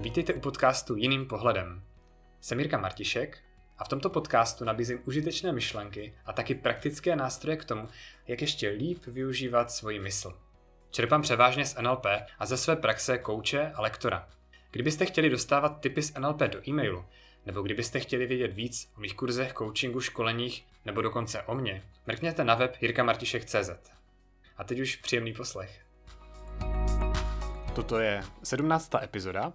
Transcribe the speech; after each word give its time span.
Vítejte 0.00 0.34
u 0.34 0.40
podcastu 0.40 0.96
Jiným 0.96 1.26
pohledem. 1.26 1.82
Jsem 2.40 2.60
Jirka 2.60 2.78
Martišek 2.78 3.38
a 3.78 3.84
v 3.84 3.88
tomto 3.88 4.10
podcastu 4.10 4.64
nabízím 4.64 5.00
užitečné 5.04 5.52
myšlenky 5.52 6.14
a 6.26 6.32
taky 6.32 6.54
praktické 6.54 7.16
nástroje 7.16 7.56
k 7.56 7.64
tomu, 7.64 7.88
jak 8.26 8.40
ještě 8.40 8.68
líp 8.68 9.06
využívat 9.06 9.70
svoji 9.70 9.98
mysl. 9.98 10.38
Čerpám 10.90 11.22
převážně 11.22 11.66
z 11.66 11.76
NLP 11.82 12.06
a 12.38 12.46
ze 12.46 12.56
své 12.56 12.76
praxe 12.76 13.18
kouče 13.18 13.72
a 13.74 13.82
lektora. 13.82 14.28
Kdybyste 14.70 15.06
chtěli 15.06 15.30
dostávat 15.30 15.80
tipy 15.80 16.02
z 16.02 16.14
NLP 16.14 16.40
do 16.40 16.68
e-mailu, 16.68 17.04
nebo 17.46 17.62
kdybyste 17.62 18.00
chtěli 18.00 18.26
vědět 18.26 18.52
víc 18.52 18.92
o 18.96 19.00
mých 19.00 19.14
kurzech, 19.14 19.54
coachingu, 19.58 20.00
školeních, 20.00 20.66
nebo 20.84 21.02
dokonce 21.02 21.42
o 21.42 21.54
mně, 21.54 21.82
mrkněte 22.06 22.44
na 22.44 22.54
web 22.54 22.76
jirkamartišek.cz. 22.80 23.70
A 24.56 24.64
teď 24.64 24.80
už 24.80 24.96
příjemný 24.96 25.32
poslech. 25.32 25.80
Toto 27.74 27.98
je 27.98 28.22
17. 28.42 28.94
epizoda 29.02 29.52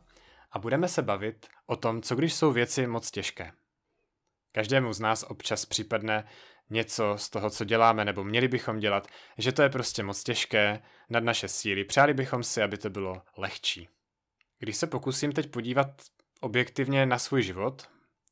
a 0.54 0.60
budeme 0.60 0.88
se 0.88 1.02
bavit 1.02 1.48
o 1.66 1.76
tom, 1.76 2.02
co 2.02 2.16
když 2.16 2.34
jsou 2.34 2.52
věci 2.52 2.88
moc 2.88 3.12
těžké. 3.12 3.52
Každému 4.52 4.94
z 4.94 5.00
nás 5.00 5.24
občas 5.24 5.66
připadne 5.66 6.28
něco 6.70 7.14
z 7.18 7.30
toho, 7.30 7.50
co 7.50 7.66
děláme 7.66 8.06
nebo 8.06 8.24
měli 8.24 8.48
bychom 8.48 8.80
dělat, 8.80 9.08
že 9.38 9.52
to 9.52 9.62
je 9.62 9.70
prostě 9.70 10.04
moc 10.04 10.24
těžké 10.24 10.82
nad 11.10 11.24
naše 11.24 11.48
síly. 11.48 11.84
Přáli 11.84 12.14
bychom 12.14 12.44
si, 12.44 12.62
aby 12.62 12.78
to 12.78 12.90
bylo 12.90 13.22
lehčí. 13.38 13.90
Když 14.60 14.78
se 14.78 14.88
pokusím 14.88 15.32
teď 15.32 15.52
podívat 15.52 15.90
objektivně 16.42 17.06
na 17.06 17.20
svůj 17.20 17.44
život, 17.44 17.88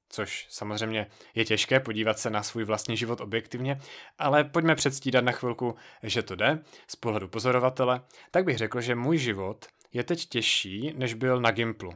což 0.09 0.47
samozřejmě 0.49 1.07
je 1.35 1.45
těžké 1.45 1.79
podívat 1.79 2.19
se 2.19 2.29
na 2.29 2.43
svůj 2.43 2.63
vlastní 2.63 2.97
život 2.97 3.21
objektivně, 3.21 3.79
ale 4.17 4.43
pojďme 4.43 4.75
předstídat 4.75 5.23
na 5.23 5.31
chvilku, 5.31 5.75
že 6.03 6.23
to 6.23 6.35
jde 6.35 6.63
z 6.87 6.95
pohledu 6.95 7.27
pozorovatele, 7.27 8.01
tak 8.31 8.45
bych 8.45 8.57
řekl, 8.57 8.81
že 8.81 8.95
můj 8.95 9.17
život 9.17 9.65
je 9.93 10.03
teď 10.03 10.25
těžší, 10.25 10.93
než 10.97 11.13
byl 11.13 11.41
na 11.41 11.51
Gimplu. 11.51 11.93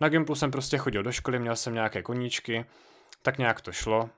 Na 0.00 0.08
Gimplu 0.08 0.34
jsem 0.34 0.50
prostě 0.50 0.78
chodil 0.78 1.02
do 1.02 1.12
školy, 1.12 1.38
měl 1.38 1.56
jsem 1.56 1.74
nějaké 1.74 2.02
koníčky, 2.02 2.64
tak 3.22 3.38
nějak 3.38 3.60
to 3.60 3.72
šlo. 3.72 4.10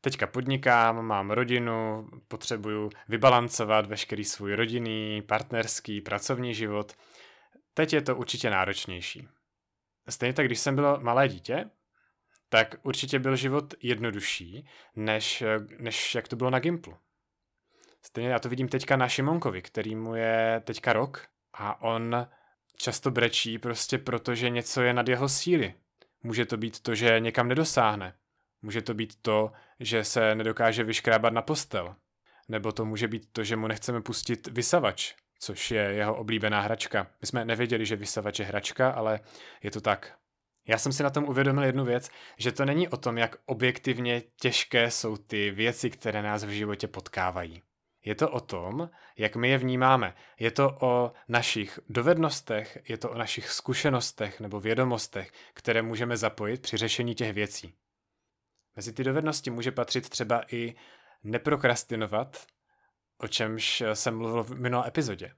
Teďka 0.00 0.26
podnikám, 0.26 1.06
mám 1.06 1.30
rodinu, 1.30 2.08
potřebuju 2.28 2.90
vybalancovat 3.08 3.86
veškerý 3.86 4.24
svůj 4.24 4.54
rodinný, 4.54 5.22
partnerský, 5.22 6.00
pracovní 6.00 6.54
život. 6.54 6.92
Teď 7.74 7.92
je 7.92 8.02
to 8.02 8.16
určitě 8.16 8.50
náročnější. 8.50 9.28
Stejně 10.08 10.32
tak, 10.32 10.46
když 10.46 10.58
jsem 10.58 10.74
byl 10.74 10.98
malé 11.00 11.28
dítě, 11.28 11.70
tak 12.48 12.74
určitě 12.82 13.18
byl 13.18 13.36
život 13.36 13.74
jednodušší, 13.82 14.68
než, 14.96 15.42
než 15.78 16.14
jak 16.14 16.28
to 16.28 16.36
bylo 16.36 16.50
na 16.50 16.58
Gimplu. 16.58 16.96
Stejně 18.02 18.30
já 18.30 18.38
to 18.38 18.48
vidím 18.48 18.68
teďka 18.68 18.96
na 18.96 19.08
Šimonkovi, 19.08 19.62
který 19.62 19.96
mu 19.96 20.14
je 20.14 20.62
teďka 20.64 20.92
rok 20.92 21.26
a 21.54 21.82
on 21.82 22.26
často 22.78 23.10
brečí 23.10 23.58
prostě 23.58 23.98
proto, 23.98 24.34
že 24.34 24.50
něco 24.50 24.82
je 24.82 24.92
nad 24.92 25.08
jeho 25.08 25.28
síly. 25.28 25.74
Může 26.22 26.46
to 26.46 26.56
být 26.56 26.80
to, 26.80 26.94
že 26.94 27.20
někam 27.20 27.48
nedosáhne. 27.48 28.14
Může 28.62 28.82
to 28.82 28.94
být 28.94 29.22
to, 29.22 29.52
že 29.80 30.04
se 30.04 30.34
nedokáže 30.34 30.84
vyškrábat 30.84 31.32
na 31.32 31.42
postel. 31.42 31.94
Nebo 32.48 32.72
to 32.72 32.84
může 32.84 33.08
být 33.08 33.28
to, 33.32 33.44
že 33.44 33.56
mu 33.56 33.66
nechceme 33.66 34.00
pustit 34.00 34.46
vysavač, 34.46 35.14
což 35.38 35.70
je 35.70 35.82
jeho 35.82 36.16
oblíbená 36.16 36.60
hračka. 36.60 37.06
My 37.20 37.26
jsme 37.26 37.44
nevěděli, 37.44 37.86
že 37.86 37.96
vysavač 37.96 38.38
je 38.38 38.44
hračka, 38.44 38.90
ale 38.90 39.20
je 39.62 39.70
to 39.70 39.80
tak. 39.80 40.18
Já 40.68 40.78
jsem 40.78 40.92
si 40.92 41.02
na 41.02 41.10
tom 41.10 41.24
uvědomil 41.24 41.64
jednu 41.64 41.84
věc, 41.84 42.10
že 42.38 42.52
to 42.52 42.64
není 42.64 42.88
o 42.88 42.96
tom, 42.96 43.18
jak 43.18 43.36
objektivně 43.46 44.22
těžké 44.40 44.90
jsou 44.90 45.16
ty 45.16 45.50
věci, 45.50 45.90
které 45.90 46.22
nás 46.22 46.44
v 46.44 46.48
životě 46.48 46.88
potkávají. 46.88 47.62
Je 48.08 48.14
to 48.14 48.30
o 48.30 48.40
tom, 48.40 48.90
jak 49.16 49.36
my 49.36 49.48
je 49.48 49.58
vnímáme. 49.58 50.14
Je 50.38 50.50
to 50.50 50.78
o 50.80 51.12
našich 51.28 51.80
dovednostech, 51.88 52.78
je 52.88 52.98
to 52.98 53.10
o 53.10 53.18
našich 53.18 53.50
zkušenostech 53.50 54.40
nebo 54.40 54.60
vědomostech, 54.60 55.32
které 55.54 55.82
můžeme 55.82 56.16
zapojit 56.16 56.62
při 56.62 56.76
řešení 56.76 57.14
těch 57.14 57.32
věcí. 57.32 57.74
Mezi 58.76 58.92
ty 58.92 59.04
dovednosti 59.04 59.50
může 59.50 59.72
patřit 59.72 60.08
třeba 60.08 60.42
i 60.52 60.74
neprokrastinovat, 61.24 62.46
o 63.18 63.28
čemž 63.28 63.82
jsem 63.94 64.18
mluvil 64.18 64.42
v 64.42 64.50
minulé 64.50 64.88
epizodě. 64.88 65.32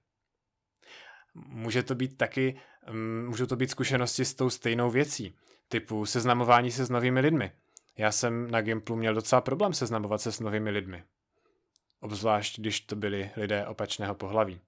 Může 1.34 1.82
to 1.82 1.94
být 1.94 2.16
taky, 2.16 2.60
mm, 2.90 3.26
můžou 3.26 3.46
to 3.46 3.56
být 3.56 3.70
zkušenosti 3.70 4.24
s 4.24 4.34
tou 4.34 4.50
stejnou 4.50 4.90
věcí, 4.90 5.36
typu 5.68 6.06
seznamování 6.06 6.70
se 6.70 6.84
s 6.84 6.90
novými 6.90 7.20
lidmi. 7.20 7.52
Já 7.98 8.12
jsem 8.12 8.50
na 8.50 8.60
Gimplu 8.60 8.96
měl 8.96 9.14
docela 9.14 9.40
problém 9.40 9.72
seznamovat 9.74 10.20
se 10.20 10.32
s 10.32 10.40
novými 10.40 10.70
lidmi 10.70 11.04
obzvlášť 12.00 12.58
když 12.58 12.80
to 12.80 12.96
byli 12.96 13.30
lidé 13.36 13.66
opačného 13.66 14.14
pohlaví. 14.14 14.60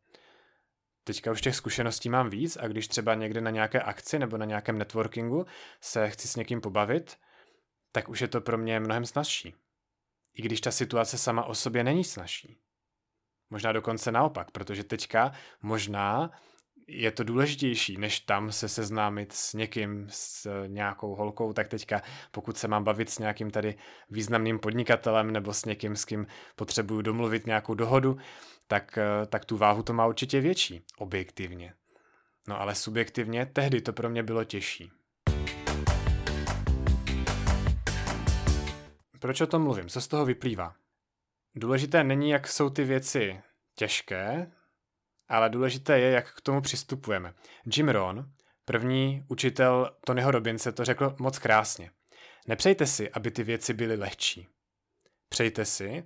Teďka 1.04 1.32
už 1.32 1.40
těch 1.40 1.56
zkušeností 1.56 2.08
mám 2.08 2.30
víc 2.30 2.56
a 2.56 2.68
když 2.68 2.88
třeba 2.88 3.14
někde 3.14 3.40
na 3.40 3.50
nějaké 3.50 3.80
akci 3.80 4.18
nebo 4.18 4.36
na 4.36 4.44
nějakém 4.44 4.78
networkingu 4.78 5.46
se 5.80 6.10
chci 6.10 6.28
s 6.28 6.36
někým 6.36 6.60
pobavit, 6.60 7.18
tak 7.92 8.08
už 8.08 8.20
je 8.20 8.28
to 8.28 8.40
pro 8.40 8.58
mě 8.58 8.80
mnohem 8.80 9.06
snazší. 9.06 9.54
I 10.34 10.42
když 10.42 10.60
ta 10.60 10.70
situace 10.70 11.18
sama 11.18 11.44
o 11.44 11.54
sobě 11.54 11.84
není 11.84 12.04
snažší. 12.04 12.58
Možná 13.50 13.72
dokonce 13.72 14.12
naopak, 14.12 14.50
protože 14.50 14.84
teďka 14.84 15.32
možná 15.62 16.30
je 16.94 17.10
to 17.10 17.24
důležitější, 17.24 17.96
než 17.96 18.20
tam 18.20 18.52
se 18.52 18.68
seznámit 18.68 19.32
s 19.32 19.54
někým, 19.54 20.06
s 20.10 20.48
nějakou 20.66 21.14
holkou, 21.14 21.52
tak 21.52 21.68
teďka 21.68 22.02
pokud 22.30 22.56
se 22.58 22.68
mám 22.68 22.84
bavit 22.84 23.10
s 23.10 23.18
nějakým 23.18 23.50
tady 23.50 23.74
významným 24.10 24.58
podnikatelem 24.58 25.30
nebo 25.30 25.54
s 25.54 25.64
někým, 25.64 25.96
s 25.96 26.04
kým 26.04 26.26
potřebuju 26.56 27.02
domluvit 27.02 27.46
nějakou 27.46 27.74
dohodu, 27.74 28.16
tak, 28.68 28.98
tak 29.28 29.44
tu 29.44 29.56
váhu 29.56 29.82
to 29.82 29.92
má 29.92 30.06
určitě 30.06 30.40
větší, 30.40 30.82
objektivně. 30.98 31.74
No 32.48 32.60
ale 32.60 32.74
subjektivně 32.74 33.46
tehdy 33.46 33.80
to 33.80 33.92
pro 33.92 34.10
mě 34.10 34.22
bylo 34.22 34.44
těžší. 34.44 34.90
Proč 39.18 39.40
o 39.40 39.46
tom 39.46 39.62
mluvím? 39.62 39.88
Co 39.88 40.00
z 40.00 40.08
toho 40.08 40.24
vyplývá? 40.24 40.74
Důležité 41.54 42.04
není, 42.04 42.30
jak 42.30 42.48
jsou 42.48 42.70
ty 42.70 42.84
věci 42.84 43.40
těžké, 43.74 44.52
ale 45.32 45.50
důležité 45.50 46.00
je, 46.00 46.10
jak 46.10 46.34
k 46.34 46.40
tomu 46.40 46.60
přistupujeme. 46.60 47.34
Jim 47.76 47.88
Rohn, 47.88 48.32
první 48.64 49.24
učitel 49.28 49.96
Tonyho 50.04 50.30
Robinse, 50.30 50.72
to 50.72 50.84
řekl 50.84 51.16
moc 51.18 51.38
krásně. 51.38 51.90
Nepřejte 52.46 52.86
si, 52.86 53.10
aby 53.10 53.30
ty 53.30 53.42
věci 53.42 53.74
byly 53.74 53.96
lehčí. 53.96 54.48
Přejte 55.28 55.64
si, 55.64 56.04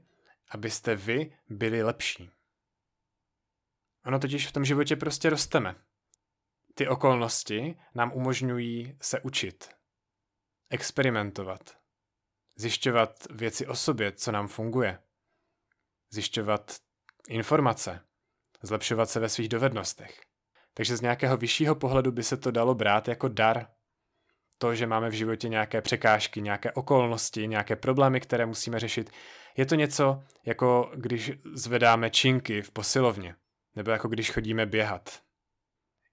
abyste 0.50 0.96
vy 0.96 1.36
byli 1.48 1.82
lepší. 1.82 2.30
Ono 4.04 4.18
totiž 4.18 4.46
v 4.46 4.52
tom 4.52 4.64
životě 4.64 4.96
prostě 4.96 5.30
rosteme. 5.30 5.74
Ty 6.74 6.88
okolnosti 6.88 7.78
nám 7.94 8.12
umožňují 8.12 8.98
se 9.00 9.20
učit, 9.20 9.68
experimentovat, 10.70 11.78
zjišťovat 12.56 13.26
věci 13.30 13.66
o 13.66 13.74
sobě, 13.74 14.12
co 14.12 14.32
nám 14.32 14.48
funguje, 14.48 14.98
zjišťovat 16.10 16.76
informace, 17.28 18.06
zlepšovat 18.62 19.10
se 19.10 19.20
ve 19.20 19.28
svých 19.28 19.48
dovednostech. 19.48 20.20
Takže 20.74 20.96
z 20.96 21.00
nějakého 21.00 21.36
vyššího 21.36 21.74
pohledu 21.74 22.12
by 22.12 22.22
se 22.22 22.36
to 22.36 22.50
dalo 22.50 22.74
brát 22.74 23.08
jako 23.08 23.28
dar. 23.28 23.66
To, 24.58 24.74
že 24.74 24.86
máme 24.86 25.08
v 25.08 25.12
životě 25.12 25.48
nějaké 25.48 25.82
překážky, 25.82 26.42
nějaké 26.42 26.72
okolnosti, 26.72 27.46
nějaké 27.46 27.76
problémy, 27.76 28.20
které 28.20 28.46
musíme 28.46 28.78
řešit, 28.78 29.10
je 29.56 29.66
to 29.66 29.74
něco, 29.74 30.22
jako 30.44 30.92
když 30.94 31.32
zvedáme 31.54 32.10
činky 32.10 32.62
v 32.62 32.70
posilovně, 32.70 33.34
nebo 33.76 33.90
jako 33.90 34.08
když 34.08 34.30
chodíme 34.30 34.66
běhat. 34.66 35.22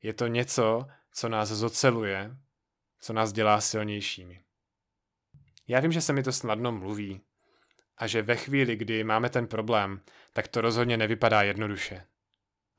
Je 0.02 0.14
to 0.14 0.28
něco, 0.28 0.86
co 1.12 1.30
nás 1.30 1.50
zoceluje, 1.50 2.38
co 3.00 3.14
nás 3.14 3.34
dělá 3.34 3.62
silnějšími. 3.62 4.44
Já 5.68 5.80
vím, 5.80 5.92
že 5.92 6.02
se 6.02 6.14
mi 6.14 6.24
to 6.24 6.31
snadno 6.31 6.72
mluví 6.72 7.22
a 7.98 8.08
že 8.08 8.22
ve 8.22 8.36
chvíli, 8.36 8.75
kdy 8.75 9.04
máme 9.04 9.30
ten 9.30 9.48
problém, 9.48 10.02
tak 10.34 10.48
to 10.48 10.62
rozhodně 10.62 10.98
nevypadá 10.98 11.42
jednoduše. 11.44 12.06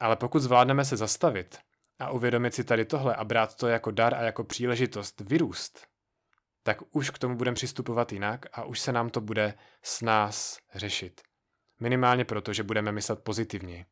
Ale 0.01 0.17
pokud 0.17 0.41
zvládneme 0.41 0.85
se 0.85 0.97
zastavit 0.97 1.59
a 1.99 2.11
uvědomit 2.11 2.55
si 2.55 2.65
tady 2.65 2.85
tohle 2.85 3.17
a 3.17 3.25
brát 3.25 3.57
to 3.57 3.69
jako 3.69 3.91
dar 3.91 4.15
a 4.15 4.23
jako 4.23 4.45
příležitost 4.45 5.21
vyrůst, 5.21 5.87
tak 6.63 6.79
už 6.91 7.11
k 7.11 7.19
tomu 7.19 7.37
budeme 7.37 7.55
přistupovat 7.55 8.13
jinak 8.13 8.47
a 8.53 8.65
už 8.65 8.81
se 8.81 8.93
nám 8.93 9.11
to 9.11 9.21
bude 9.21 9.55
s 9.83 10.03
nás 10.03 10.59
řešit. 10.75 11.21
Minimálně 11.81 12.25
proto, 12.25 12.53
že 12.53 12.63
budeme 12.63 12.93
myslet 12.93 13.25
pozitivně. 13.25 13.87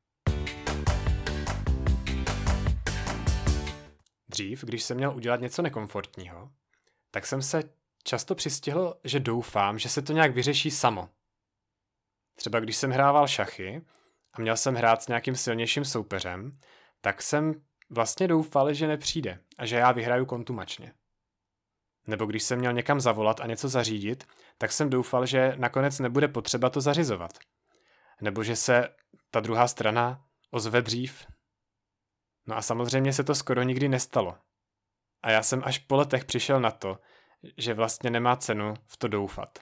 Dřív, 4.28 4.64
když 4.64 4.82
jsem 4.82 4.96
měl 4.96 5.16
udělat 5.16 5.40
něco 5.40 5.62
nekomfortního, 5.62 6.50
tak 7.10 7.26
jsem 7.26 7.43
se 7.43 7.62
často 8.05 8.34
přistihl, 8.34 9.00
že 9.05 9.20
doufám, 9.20 9.78
že 9.78 9.88
se 9.88 10.02
to 10.02 10.12
nějak 10.12 10.34
vyřeší 10.34 10.70
samo. 10.70 11.08
Třeba 12.34 12.60
když 12.60 12.76
jsem 12.76 12.90
hrával 12.90 13.28
šachy 13.28 13.82
a 14.32 14.40
měl 14.40 14.56
jsem 14.56 14.75
hrát 14.75 15.02
s 15.02 15.08
nějakým 15.08 15.37
silnějším 15.37 15.84
soupeřem, 15.84 16.58
tak 17.00 17.23
jsem 17.23 17.55
vlastně 17.90 18.29
doufal, 18.29 18.75
že 18.75 18.87
nepřijde 18.87 19.38
a 19.58 19.67
že 19.67 19.76
já 19.76 19.93
vyhraju 19.93 20.26
kontumačně. 20.26 20.93
Nebo 22.06 22.26
když 22.26 22.43
jsem 22.43 22.58
měl 22.58 22.73
někam 22.73 23.00
zavolat 23.00 23.40
a 23.40 23.46
něco 23.46 23.69
zařídit, 23.69 24.25
tak 24.58 24.73
jsem 24.73 24.90
doufal, 24.90 25.26
že 25.26 25.52
nakonec 25.56 25.99
nebude 25.99 26.29
potřeba 26.29 26.70
to 26.70 26.81
zařizovat. 26.81 27.38
Nebo 28.20 28.43
že 28.43 28.56
se 28.56 28.88
ta 29.31 29.40
druhá 29.40 29.69
strana 29.69 30.25
ozve 30.50 30.82
dřív. 30.82 31.26
No 32.46 32.56
a 32.56 32.62
samozřejmě 32.62 33.12
se 33.12 33.25
to 33.25 33.34
skoro 33.34 33.62
nikdy 33.62 33.88
nestalo. 33.88 34.38
A 35.23 35.31
já 35.31 35.43
jsem 35.43 35.62
až 35.64 35.79
po 35.79 35.96
letech 35.96 36.25
přišel 36.25 36.61
na 36.61 36.70
to, 36.70 36.99
že 37.58 37.75
vlastně 37.75 38.11
nemá 38.11 38.37
cenu 38.37 38.75
v 38.87 38.96
to 38.96 39.08
doufat. 39.08 39.58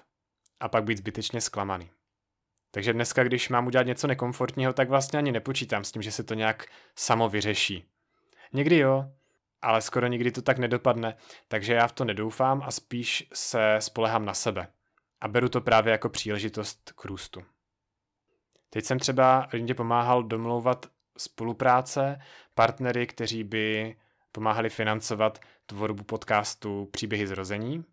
A 0.60 0.68
pak 0.68 0.84
být 0.84 0.98
zbytečně 0.98 1.40
zklamaný. 1.40 1.90
Takže 2.70 2.92
dneska, 2.92 3.24
když 3.24 3.48
mám 3.48 3.66
udělat 3.66 3.86
něco 3.86 4.06
nekomfortního, 4.06 4.72
tak 4.72 4.88
vlastně 4.88 5.18
ani 5.18 5.32
nepočítám 5.32 5.84
s 5.84 5.92
tím, 5.92 6.02
že 6.02 6.12
se 6.12 6.24
to 6.24 6.34
nějak 6.34 6.66
samo 6.96 7.28
vyřeší. 7.28 7.84
Někdy 8.52 8.78
jo, 8.78 9.12
ale 9.62 9.82
skoro 9.82 10.06
nikdy 10.06 10.32
to 10.32 10.42
tak 10.42 10.58
nedopadne, 10.58 11.16
takže 11.48 11.74
já 11.74 11.86
v 11.86 11.92
to 11.92 12.04
nedoufám 12.04 12.62
a 12.66 12.70
spíš 12.70 13.28
se 13.34 13.76
spolehám 13.78 14.24
na 14.24 14.34
sebe. 14.34 14.68
A 15.20 15.28
beru 15.28 15.48
to 15.48 15.60
právě 15.60 15.90
jako 15.90 16.08
příležitost 16.08 16.92
k 16.96 17.04
růstu. 17.04 17.42
Teď 18.70 18.84
jsem 18.84 18.98
třeba 18.98 19.48
Lindě 19.52 19.74
pomáhal 19.74 20.22
domlouvat 20.22 20.86
spolupráce, 21.18 22.20
partnery, 22.54 23.06
kteří 23.06 23.44
by 23.44 23.96
pomáhali 24.32 24.68
financovat 24.68 25.38
tvorbu 25.66 26.04
podcastu 26.04 26.88
Příběhy 26.92 27.26
zrození. 27.26 27.84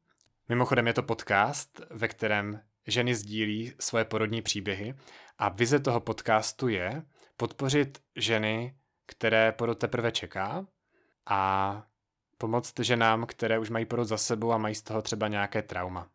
Mimochodem 0.49 0.87
je 0.87 0.93
to 0.93 1.03
podcast, 1.03 1.81
ve 1.89 2.07
kterém 2.07 2.61
ženy 2.87 3.15
sdílí 3.15 3.73
svoje 3.79 4.05
porodní 4.05 4.41
příběhy 4.41 4.95
a 5.37 5.49
vize 5.49 5.79
toho 5.79 5.99
podcastu 5.99 6.67
je 6.67 7.03
podpořit 7.37 8.01
ženy, 8.15 8.75
které 9.05 9.51
porod 9.51 9.79
teprve 9.79 10.11
čeká 10.11 10.67
a 11.25 11.83
pomoct 12.37 12.79
ženám, 12.79 13.25
které 13.25 13.59
už 13.59 13.69
mají 13.69 13.85
porod 13.85 14.07
za 14.07 14.17
sebou 14.17 14.51
a 14.51 14.57
mají 14.57 14.75
z 14.75 14.81
toho 14.81 15.01
třeba 15.01 15.27
nějaké 15.27 15.61
trauma. 15.61 16.09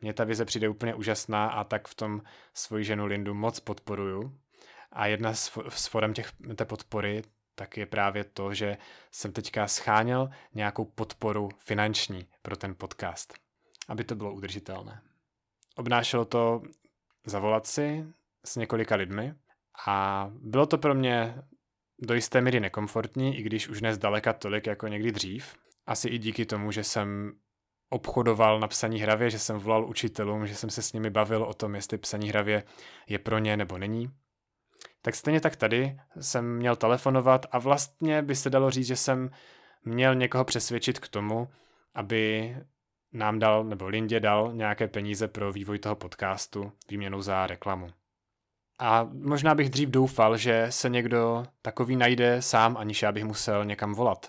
Mně 0.00 0.14
ta 0.14 0.24
vize 0.24 0.44
přijde 0.44 0.68
úplně 0.68 0.94
úžasná 0.94 1.46
a 1.48 1.64
tak 1.64 1.88
v 1.88 1.94
tom 1.94 2.22
svoji 2.54 2.84
ženu 2.84 3.06
Lindu 3.06 3.34
moc 3.34 3.60
podporuju. 3.60 4.38
A 4.92 5.06
jedna 5.06 5.34
z, 5.34 5.52
z 5.68 5.86
forem 5.86 6.14
těch, 6.14 6.32
té 6.56 6.64
podpory 6.64 7.22
tak 7.54 7.76
je 7.76 7.86
právě 7.86 8.24
to, 8.24 8.54
že 8.54 8.76
jsem 9.10 9.32
teďka 9.32 9.68
scháněl 9.68 10.30
nějakou 10.54 10.84
podporu 10.84 11.48
finanční 11.58 12.28
pro 12.42 12.56
ten 12.56 12.74
podcast, 12.74 13.34
aby 13.88 14.04
to 14.04 14.14
bylo 14.14 14.32
udržitelné. 14.32 15.02
Obnášelo 15.76 16.24
to 16.24 16.62
zavolat 17.26 17.66
si 17.66 18.06
s 18.44 18.56
několika 18.56 18.94
lidmi 18.94 19.34
a 19.86 20.28
bylo 20.34 20.66
to 20.66 20.78
pro 20.78 20.94
mě 20.94 21.42
do 22.02 22.14
jisté 22.14 22.40
míry 22.40 22.60
nekomfortní, 22.60 23.38
i 23.38 23.42
když 23.42 23.68
už 23.68 23.80
nezdaleka 23.80 24.32
tolik 24.32 24.66
jako 24.66 24.88
někdy 24.88 25.12
dřív. 25.12 25.56
Asi 25.86 26.08
i 26.08 26.18
díky 26.18 26.46
tomu, 26.46 26.72
že 26.72 26.84
jsem 26.84 27.32
obchodoval 27.90 28.60
na 28.60 28.68
psaní 28.68 29.00
hravě, 29.00 29.30
že 29.30 29.38
jsem 29.38 29.58
volal 29.58 29.88
učitelům, 29.88 30.46
že 30.46 30.54
jsem 30.54 30.70
se 30.70 30.82
s 30.82 30.92
nimi 30.92 31.10
bavil 31.10 31.42
o 31.42 31.54
tom, 31.54 31.74
jestli 31.74 31.98
psaní 31.98 32.28
hravě 32.28 32.62
je 33.06 33.18
pro 33.18 33.38
ně 33.38 33.56
nebo 33.56 33.78
není. 33.78 34.10
Tak 35.02 35.14
stejně 35.14 35.40
tak 35.40 35.56
tady 35.56 35.96
jsem 36.20 36.56
měl 36.56 36.76
telefonovat 36.76 37.46
a 37.50 37.58
vlastně 37.58 38.22
by 38.22 38.36
se 38.36 38.50
dalo 38.50 38.70
říct, 38.70 38.86
že 38.86 38.96
jsem 38.96 39.30
měl 39.84 40.14
někoho 40.14 40.44
přesvědčit 40.44 40.98
k 40.98 41.08
tomu, 41.08 41.48
aby 41.94 42.56
nám 43.12 43.38
dal, 43.38 43.64
nebo 43.64 43.88
Lindě 43.88 44.20
dal 44.20 44.50
nějaké 44.54 44.88
peníze 44.88 45.28
pro 45.28 45.52
vývoj 45.52 45.78
toho 45.78 45.96
podcastu 45.96 46.72
výměnou 46.90 47.22
za 47.22 47.46
reklamu. 47.46 47.88
A 48.78 49.08
možná 49.12 49.54
bych 49.54 49.70
dřív 49.70 49.88
doufal, 49.88 50.36
že 50.36 50.66
se 50.70 50.88
někdo 50.88 51.44
takový 51.62 51.96
najde 51.96 52.42
sám, 52.42 52.76
aniž 52.76 53.02
já 53.02 53.12
bych 53.12 53.24
musel 53.24 53.64
někam 53.64 53.94
volat. 53.94 54.26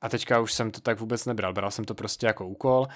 A 0.00 0.08
teďka 0.08 0.40
už 0.40 0.52
jsem 0.52 0.70
to 0.70 0.80
tak 0.80 1.00
vůbec 1.00 1.26
nebral, 1.26 1.52
bral 1.52 1.70
jsem 1.70 1.84
to 1.84 1.94
prostě 1.94 2.26
jako 2.26 2.46
úkol. 2.46 2.86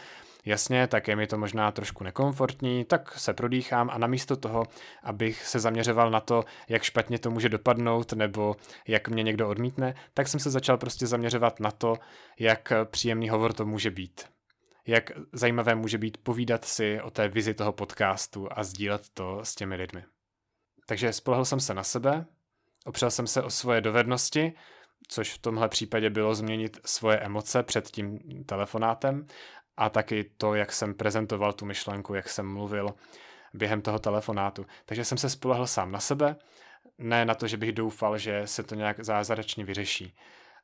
Jasně, 0.45 0.87
tak 0.87 1.09
je 1.09 1.17
mi 1.17 1.27
to 1.27 1.39
možná 1.39 1.73
trošku 1.73 2.05
nekomfortní, 2.05 2.85
tak 2.85 3.19
se 3.19 3.35
prodýchám 3.35 3.91
a 3.91 3.99
namísto 3.99 4.37
toho, 4.37 4.65
abych 5.03 5.47
se 5.47 5.61
zaměřoval 5.61 6.11
na 6.11 6.21
to, 6.21 6.45
jak 6.69 6.83
špatně 6.83 7.19
to 7.19 7.31
může 7.31 7.49
dopadnout 7.49 8.13
nebo 8.13 8.57
jak 8.89 9.09
mě 9.09 9.23
někdo 9.23 9.49
odmítne, 9.49 9.95
tak 10.15 10.29
jsem 10.29 10.41
se 10.41 10.51
začal 10.51 10.79
prostě 10.79 11.07
zaměřovat 11.07 11.61
na 11.61 11.71
to, 11.71 11.95
jak 12.39 12.73
příjemný 12.85 13.29
hovor 13.29 13.53
to 13.53 13.67
může 13.67 13.91
být. 13.91 14.36
Jak 14.87 15.11
zajímavé 15.33 15.75
může 15.75 15.99
být 15.99 16.19
povídat 16.19 16.65
si 16.65 17.01
o 17.01 17.11
té 17.11 17.29
vizi 17.29 17.55
toho 17.55 17.73
podcastu 17.73 18.49
a 18.51 18.65
sdílet 18.65 19.09
to 19.15 19.41
s 19.43 19.55
těmi 19.55 19.77
lidmi. 19.77 20.05
Takže 20.87 21.13
spolehl 21.13 21.45
jsem 21.45 21.61
se 21.61 21.75
na 21.75 21.83
sebe, 21.83 22.27
opřel 22.85 23.11
jsem 23.11 23.27
se 23.27 23.43
o 23.43 23.51
svoje 23.51 23.81
dovednosti, 23.81 24.53
což 25.09 25.33
v 25.35 25.39
tomhle 25.39 25.69
případě 25.69 26.11
bylo 26.11 26.35
změnit 26.35 26.79
svoje 26.85 27.19
emoce 27.19 27.63
před 27.63 27.87
tím 27.91 28.19
telefonátem 28.47 29.27
a 29.77 29.91
taky 29.91 30.25
to, 30.37 30.55
jak 30.55 30.73
jsem 30.73 30.95
prezentoval 30.95 31.53
tu 31.53 31.67
myšlenku, 31.67 32.15
jak 32.15 32.29
jsem 32.29 32.53
mluvil 32.53 32.95
během 33.55 33.83
toho 33.83 33.99
telefonátu. 33.99 34.67
Takže 34.85 35.05
jsem 35.05 35.19
se 35.19 35.31
spolehl 35.31 35.67
sám 35.67 35.93
na 35.93 36.01
sebe, 36.01 36.37
ne 36.99 37.25
na 37.25 37.35
to, 37.35 37.47
že 37.47 37.57
bych 37.57 37.73
doufal, 37.73 38.19
že 38.19 38.43
se 38.47 38.63
to 38.63 38.75
nějak 38.75 39.05
zázračně 39.05 39.65
vyřeší. 39.65 40.17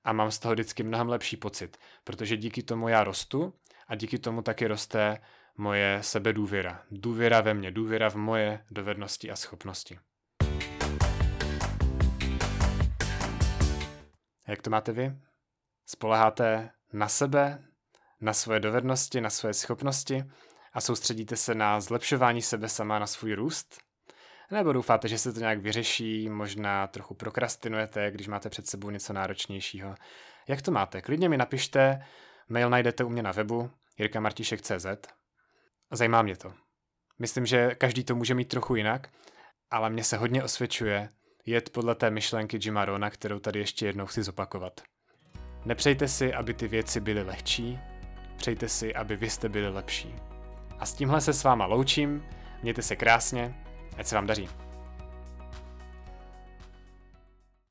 A 0.05 0.13
mám 0.13 0.31
z 0.31 0.39
toho 0.39 0.55
vždycky 0.55 0.83
mnohem 0.83 1.09
lepší 1.09 1.37
pocit, 1.37 1.77
protože 2.05 2.37
díky 2.37 2.63
tomu 2.63 2.89
já 2.89 3.05
rostu 3.05 3.55
a 3.93 3.95
díky 3.95 4.19
tomu 4.19 4.43
taky 4.43 4.67
roste 4.67 5.19
moje 5.57 5.99
sebedůvěra. 6.03 6.83
Důvěra 6.91 7.41
ve 7.41 7.55
mě, 7.55 7.71
důvěra 7.71 8.11
v 8.11 8.15
moje 8.15 8.65
dovednosti 8.71 9.31
a 9.31 9.37
schopnosti. 9.37 9.99
Jak 14.49 14.63
to 14.63 14.71
máte 14.71 14.93
vy? 14.93 15.13
Spoleháte 15.87 16.71
na 16.93 17.09
sebe, 17.09 17.65
na 18.21 18.33
svoje 18.33 18.61
dovednosti, 18.61 19.21
na 19.21 19.31
svoje 19.31 19.55
schopnosti 19.55 20.25
a 20.73 20.81
soustředíte 20.81 21.37
se 21.37 21.55
na 21.55 21.81
zlepšování 21.81 22.43
sebe 22.43 22.69
sama, 22.69 22.99
na 22.99 23.07
svůj 23.07 23.35
růst? 23.35 23.79
Nebo 24.51 24.73
doufáte, 24.73 25.09
že 25.09 25.19
se 25.19 25.33
to 25.33 25.41
nějak 25.41 25.59
vyřeší, 25.59 26.29
možná 26.29 26.87
trochu 26.87 27.15
prokrastinujete, 27.15 28.11
když 28.11 28.29
máte 28.29 28.49
před 28.49 28.67
sebou 28.67 28.91
něco 28.91 29.13
náročnějšího? 29.13 29.95
Jak 30.49 30.63
to 30.63 30.71
máte? 30.71 31.03
Klidně 31.03 31.29
mi 31.29 31.37
napište, 31.37 32.05
mail 32.49 32.71
najdete 32.71 33.05
u 33.05 33.09
mě 33.09 33.23
na 33.23 33.33
webu 33.33 33.71
jirkamartišek.cz 33.99 34.87
Zajímá 35.91 36.23
mě 36.23 36.37
to. 36.37 36.53
Myslím, 37.19 37.47
že 37.47 37.75
každý 37.75 38.05
to 38.05 38.15
může 38.15 38.35
mít 38.35 38.49
trochu 38.49 38.77
jinak, 38.77 39.09
ale 39.71 39.91
mně 39.91 40.05
se 40.05 40.17
hodně 40.17 40.45
osvědčuje 40.45 41.09
jet 41.47 41.71
podle 41.71 41.95
té 41.95 42.11
myšlenky 42.11 42.59
Jima 42.63 42.85
Rona, 42.85 43.11
kterou 43.11 43.39
tady 43.39 43.59
ještě 43.59 43.87
jednou 43.87 44.07
chci 44.07 44.23
zopakovat. 44.23 44.81
Nepřejte 45.65 46.09
si, 46.09 46.35
aby 46.35 46.55
ty 46.55 46.69
věci 46.69 47.01
byly 47.01 47.23
lehčí, 47.23 47.79
přejte 48.37 48.69
si, 48.69 48.95
aby 48.95 49.17
vy 49.17 49.31
jste 49.31 49.49
byli 49.49 49.69
lepší. 49.69 50.15
A 50.79 50.87
s 50.87 50.95
tímhle 50.95 51.21
se 51.21 51.33
s 51.33 51.45
váma 51.45 51.67
loučím, 51.67 52.25
mějte 52.63 52.83
se 52.83 52.97
krásně, 52.97 53.55
ať 53.97 54.07
se 54.07 54.15
vám 54.15 54.27
daří. 54.27 54.49